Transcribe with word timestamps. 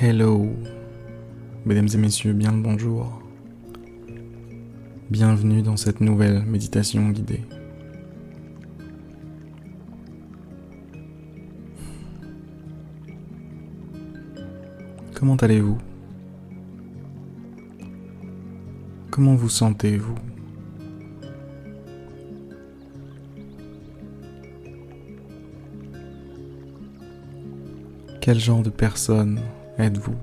Hello, 0.00 0.46
mesdames 1.64 1.88
et 1.92 1.96
messieurs, 1.96 2.32
bien 2.32 2.52
le 2.52 2.62
bonjour. 2.62 3.20
Bienvenue 5.10 5.60
dans 5.60 5.76
cette 5.76 6.00
nouvelle 6.00 6.44
méditation 6.44 7.08
guidée. 7.08 7.42
Comment 15.14 15.34
allez-vous? 15.34 15.78
Comment 19.10 19.34
vous 19.34 19.48
sentez-vous? 19.48 20.14
Quel 28.20 28.38
genre 28.38 28.62
de 28.62 28.70
personne 28.70 29.40
êtes-vous? 29.78 30.14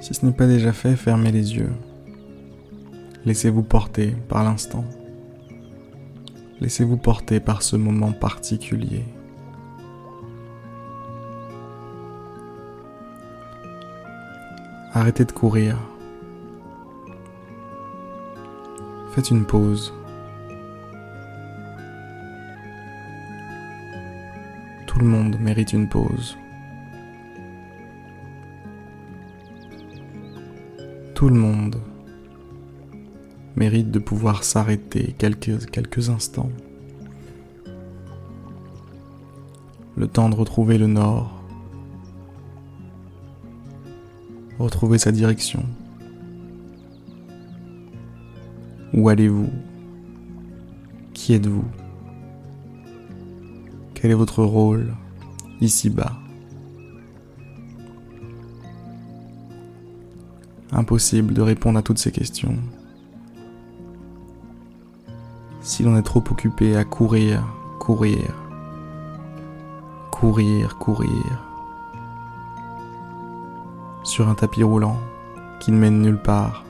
Si 0.00 0.14
ce 0.14 0.24
n'est 0.24 0.32
pas 0.32 0.46
déjà 0.46 0.72
fait, 0.72 0.96
fermez 0.96 1.30
les 1.30 1.56
yeux. 1.56 1.72
Laissez-vous 3.26 3.62
porter 3.62 4.16
par 4.28 4.42
l'instant. 4.42 4.84
Laissez-vous 6.60 6.96
porter 6.96 7.40
par 7.40 7.62
ce 7.62 7.76
moment 7.76 8.12
particulier. 8.12 9.04
Arrêtez 14.98 15.24
de 15.24 15.30
courir. 15.30 15.76
Faites 19.14 19.30
une 19.30 19.44
pause. 19.44 19.94
Tout 24.88 24.98
le 24.98 25.04
monde 25.04 25.38
mérite 25.38 25.72
une 25.72 25.88
pause. 25.88 26.36
Tout 31.14 31.28
le 31.28 31.36
monde 31.36 31.80
mérite 33.54 33.92
de 33.92 34.00
pouvoir 34.00 34.42
s'arrêter 34.42 35.14
quelques, 35.16 36.10
instants. 36.10 36.50
Le 39.96 40.08
temps 40.08 40.28
de 40.28 40.34
retrouver 40.34 40.76
le 40.76 40.88
nord, 40.88 41.37
retrouver 44.68 44.98
sa 44.98 45.12
direction. 45.12 45.64
Où 48.92 49.08
allez-vous? 49.08 49.48
Qui 51.14 51.34
êtes-vous? 51.34 51.64
Quel 53.94 54.10
est 54.10 54.14
votre 54.14 54.44
rôle 54.44 54.94
ici-bas? 55.60 56.12
Impossible 60.70 61.32
de 61.32 61.40
répondre 61.40 61.78
à 61.78 61.82
toutes 61.82 61.98
ces 61.98 62.12
questions. 62.12 62.56
Si 65.62 65.82
l'on 65.82 65.96
est 65.96 66.02
trop 66.02 66.22
occupé 66.30 66.76
à 66.76 66.84
courir, 66.84 67.42
courir, 67.80 68.34
courir, 70.10 70.76
courir 70.78 71.47
sur 74.08 74.26
un 74.30 74.34
tapis 74.34 74.62
roulant 74.62 74.96
qui 75.60 75.70
ne 75.70 75.76
mène 75.76 76.00
nulle 76.00 76.18
part. 76.18 76.64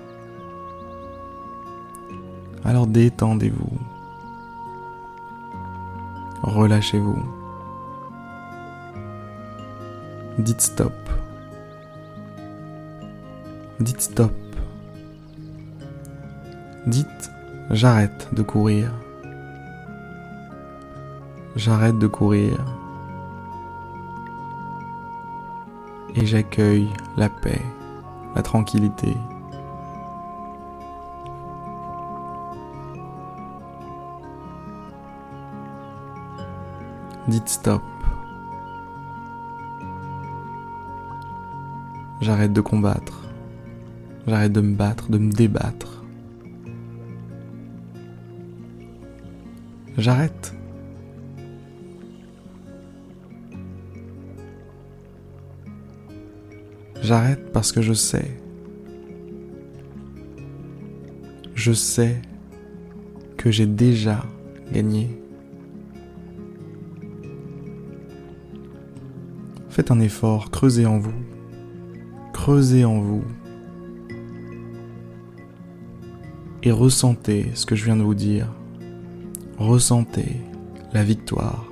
Alors 2.64 2.88
détendez-vous. 2.88 3.78
Relâchez-vous. 6.42 7.22
Dites 10.38 10.60
stop. 10.60 10.92
Dites 13.78 14.00
stop. 14.00 14.32
Dites 16.88 17.30
j'arrête 17.70 18.28
de 18.32 18.42
courir. 18.42 18.92
J'arrête 21.54 21.98
de 22.00 22.08
courir. 22.08 22.77
Et 26.18 26.26
j'accueille 26.26 26.88
la 27.16 27.28
paix, 27.28 27.62
la 28.34 28.42
tranquillité. 28.42 29.16
Dites 37.28 37.48
stop. 37.48 37.82
J'arrête 42.20 42.52
de 42.52 42.60
combattre. 42.60 43.22
J'arrête 44.26 44.52
de 44.52 44.60
me 44.60 44.74
battre, 44.74 45.10
de 45.10 45.18
me 45.18 45.30
débattre. 45.30 46.02
J'arrête. 49.96 50.57
J'arrête 57.08 57.52
parce 57.54 57.72
que 57.72 57.80
je 57.80 57.94
sais. 57.94 58.30
Je 61.54 61.72
sais 61.72 62.20
que 63.38 63.50
j'ai 63.50 63.64
déjà 63.64 64.26
gagné. 64.70 65.18
Faites 69.70 69.90
un 69.90 70.00
effort, 70.00 70.50
creusez 70.50 70.84
en 70.84 70.98
vous. 70.98 71.14
Creusez 72.34 72.84
en 72.84 73.00
vous. 73.00 73.24
Et 76.62 76.70
ressentez 76.70 77.46
ce 77.54 77.64
que 77.64 77.74
je 77.74 77.86
viens 77.86 77.96
de 77.96 78.02
vous 78.02 78.14
dire. 78.14 78.52
Ressentez 79.56 80.36
la 80.92 81.04
victoire. 81.04 81.67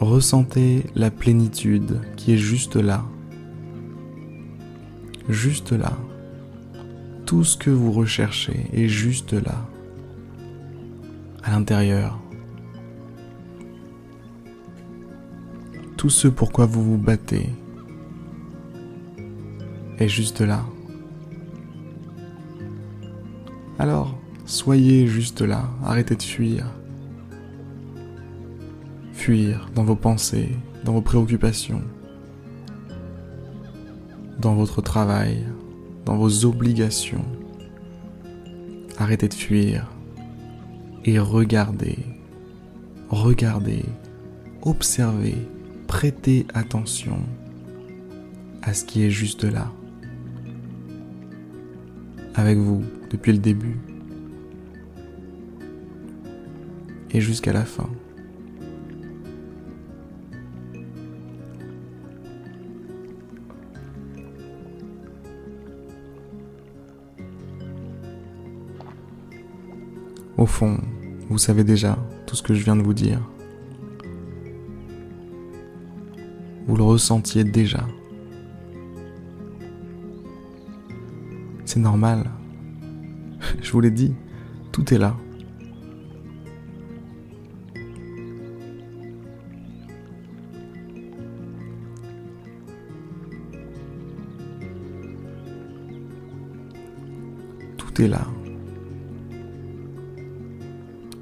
Ressentez 0.00 0.86
la 0.94 1.10
plénitude 1.10 2.00
qui 2.16 2.32
est 2.32 2.38
juste 2.38 2.76
là. 2.76 3.04
Juste 5.28 5.72
là. 5.72 5.92
Tout 7.26 7.44
ce 7.44 7.58
que 7.58 7.68
vous 7.68 7.92
recherchez 7.92 8.66
est 8.72 8.88
juste 8.88 9.34
là. 9.34 9.68
À 11.44 11.50
l'intérieur. 11.50 12.18
Tout 15.98 16.08
ce 16.08 16.28
pourquoi 16.28 16.64
vous 16.64 16.82
vous 16.82 16.98
battez 16.98 17.50
est 19.98 20.08
juste 20.08 20.40
là. 20.40 20.64
Alors, 23.78 24.18
soyez 24.46 25.06
juste 25.06 25.42
là, 25.42 25.68
arrêtez 25.84 26.16
de 26.16 26.22
fuir 26.22 26.79
fuir 29.30 29.70
dans 29.76 29.84
vos 29.84 29.94
pensées, 29.94 30.56
dans 30.84 30.92
vos 30.92 31.02
préoccupations, 31.02 31.84
dans 34.40 34.56
votre 34.56 34.82
travail, 34.82 35.46
dans 36.04 36.16
vos 36.16 36.44
obligations. 36.44 37.24
Arrêtez 38.98 39.28
de 39.28 39.34
fuir 39.34 39.88
et 41.04 41.20
regardez, 41.20 41.98
regardez, 43.08 43.84
observez, 44.62 45.36
prêtez 45.86 46.44
attention 46.52 47.20
à 48.62 48.74
ce 48.74 48.84
qui 48.84 49.04
est 49.04 49.10
juste 49.10 49.44
là, 49.44 49.70
avec 52.34 52.58
vous 52.58 52.82
depuis 53.10 53.30
le 53.30 53.38
début 53.38 53.78
et 57.12 57.20
jusqu'à 57.20 57.52
la 57.52 57.64
fin. 57.64 57.88
Au 70.40 70.46
fond, 70.46 70.78
vous 71.28 71.36
savez 71.36 71.64
déjà 71.64 71.98
tout 72.26 72.34
ce 72.34 72.42
que 72.42 72.54
je 72.54 72.64
viens 72.64 72.74
de 72.74 72.80
vous 72.80 72.94
dire. 72.94 73.20
Vous 76.66 76.76
le 76.78 76.82
ressentiez 76.82 77.44
déjà. 77.44 77.86
C'est 81.66 81.78
normal. 81.78 82.30
je 83.60 83.70
vous 83.70 83.82
l'ai 83.82 83.90
dit, 83.90 84.14
tout 84.72 84.94
est 84.94 84.98
là. 84.98 85.14
Tout 97.76 98.00
est 98.00 98.08
là. 98.08 98.26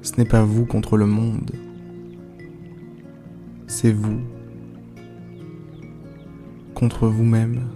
Ce 0.09 0.17
n'est 0.17 0.27
pas 0.27 0.43
vous 0.43 0.65
contre 0.65 0.97
le 0.97 1.05
monde. 1.05 1.51
C'est 3.67 3.91
vous 3.91 4.19
contre 6.73 7.07
vous-même. 7.07 7.69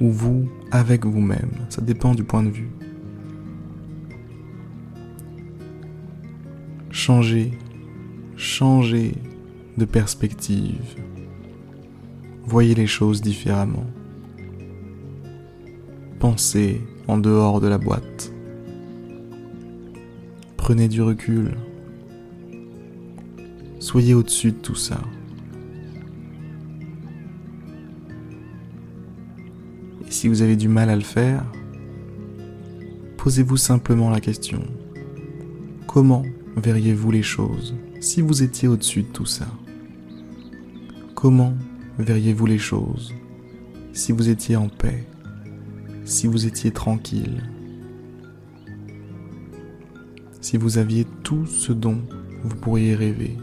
Ou 0.00 0.10
vous 0.10 0.48
avec 0.70 1.04
vous-même. 1.04 1.50
Ça 1.70 1.82
dépend 1.82 2.14
du 2.14 2.22
point 2.22 2.44
de 2.44 2.50
vue. 2.50 2.70
Changez, 6.92 7.50
changez 8.36 9.16
de 9.76 9.84
perspective. 9.84 10.94
Voyez 12.44 12.76
les 12.76 12.86
choses 12.86 13.22
différemment. 13.22 13.86
Pensez 16.20 16.80
en 17.08 17.18
dehors 17.18 17.60
de 17.60 17.66
la 17.66 17.78
boîte. 17.78 18.31
Prenez 20.72 20.88
du 20.88 21.02
recul. 21.02 21.54
Soyez 23.78 24.14
au-dessus 24.14 24.52
de 24.52 24.56
tout 24.56 24.74
ça. 24.74 25.02
Et 30.08 30.10
si 30.10 30.28
vous 30.28 30.40
avez 30.40 30.56
du 30.56 30.68
mal 30.68 30.88
à 30.88 30.96
le 30.96 31.02
faire, 31.02 31.44
posez-vous 33.18 33.58
simplement 33.58 34.08
la 34.08 34.20
question. 34.20 34.62
Comment 35.86 36.24
verriez-vous 36.56 37.10
les 37.10 37.22
choses 37.22 37.74
si 38.00 38.22
vous 38.22 38.42
étiez 38.42 38.66
au-dessus 38.66 39.02
de 39.02 39.08
tout 39.08 39.26
ça? 39.26 39.48
Comment 41.14 41.52
verriez-vous 41.98 42.46
les 42.46 42.56
choses 42.56 43.12
si 43.92 44.12
vous 44.12 44.30
étiez 44.30 44.56
en 44.56 44.70
paix, 44.70 45.06
si 46.06 46.26
vous 46.26 46.46
étiez 46.46 46.70
tranquille, 46.70 47.42
si 50.42 50.58
vous 50.58 50.76
aviez 50.76 51.06
tout 51.22 51.46
ce 51.46 51.72
dont 51.72 52.02
vous 52.44 52.56
pourriez 52.56 52.94
rêver 52.94 53.38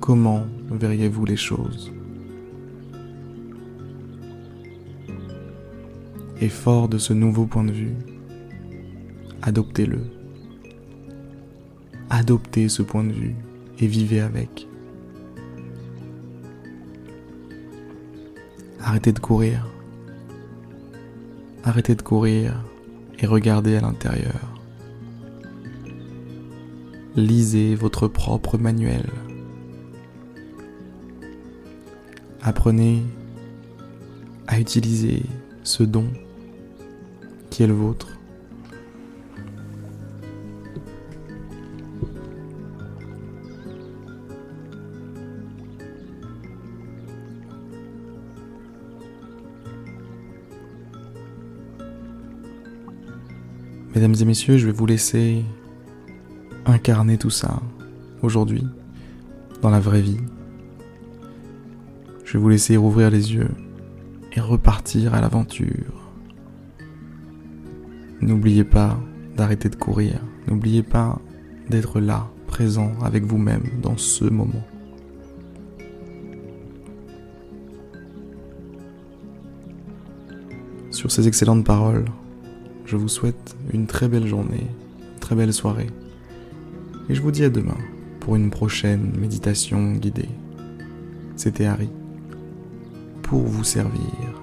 Comment 0.00 0.46
verriez-vous 0.70 1.24
les 1.24 1.36
choses? 1.36 1.92
Et 6.40 6.48
fort 6.48 6.88
de 6.88 6.98
ce 6.98 7.12
nouveau 7.12 7.46
point 7.46 7.64
de 7.64 7.72
vue, 7.72 7.94
adoptez-le. 9.40 10.00
Adoptez 12.10 12.68
ce 12.68 12.82
point 12.82 13.04
de 13.04 13.12
vue 13.12 13.34
et 13.78 13.86
vivez 13.86 14.20
avec. 14.20 14.68
Arrêtez 18.80 19.12
de 19.12 19.20
courir. 19.20 19.66
Arrêtez 21.64 21.94
de 21.94 22.02
courir 22.02 22.62
et 23.18 23.26
regardez 23.26 23.76
à 23.76 23.80
l'intérieur. 23.80 24.53
Lisez 27.16 27.74
votre 27.76 28.08
propre 28.08 28.58
manuel. 28.58 29.08
Apprenez 32.42 33.02
à 34.46 34.58
utiliser 34.58 35.22
ce 35.62 35.82
don 35.84 36.06
qui 37.50 37.62
est 37.62 37.66
le 37.66 37.74
vôtre 37.74 38.14
Mesdames 53.94 54.14
et 54.20 54.24
messieurs, 54.24 54.58
je 54.58 54.66
vais 54.66 54.72
vous 54.72 54.86
laisser 54.86 55.44
incarner 56.66 57.18
tout 57.18 57.30
ça 57.30 57.60
aujourd'hui, 58.22 58.66
dans 59.62 59.70
la 59.70 59.80
vraie 59.80 60.00
vie. 60.00 60.20
Je 62.24 62.34
vais 62.34 62.38
vous 62.38 62.48
laisser 62.48 62.76
rouvrir 62.76 63.10
les 63.10 63.34
yeux 63.34 63.50
et 64.32 64.40
repartir 64.40 65.14
à 65.14 65.20
l'aventure. 65.20 66.10
N'oubliez 68.20 68.64
pas 68.64 68.98
d'arrêter 69.36 69.68
de 69.68 69.76
courir. 69.76 70.20
N'oubliez 70.48 70.82
pas 70.82 71.20
d'être 71.68 72.00
là, 72.00 72.26
présent 72.46 72.92
avec 73.02 73.24
vous-même 73.24 73.64
dans 73.82 73.96
ce 73.96 74.24
moment. 74.24 74.64
Sur 80.90 81.10
ces 81.10 81.26
excellentes 81.28 81.64
paroles, 81.64 82.06
je 82.86 82.96
vous 82.96 83.08
souhaite 83.08 83.56
une 83.72 83.86
très 83.86 84.08
belle 84.08 84.26
journée, 84.26 84.66
une 85.14 85.20
très 85.20 85.34
belle 85.34 85.52
soirée. 85.52 85.88
Et 87.08 87.14
je 87.14 87.20
vous 87.20 87.30
dis 87.30 87.44
à 87.44 87.50
demain 87.50 87.76
pour 88.20 88.36
une 88.36 88.50
prochaine 88.50 89.12
méditation 89.18 89.92
guidée. 89.92 90.30
C'était 91.36 91.66
Harry 91.66 91.90
pour 93.22 93.42
vous 93.42 93.64
servir. 93.64 94.33